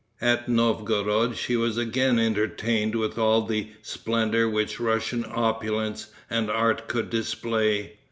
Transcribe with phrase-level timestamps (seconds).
[0.21, 6.87] At Novgorod she was again entertained with all the splendor which Russian opulence and art
[6.87, 7.99] could display.